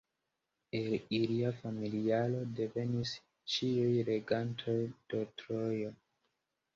[0.77, 3.11] El ilia familiaro devenis
[3.57, 4.79] ĉiuj regantoj
[5.13, 5.93] de Trojo.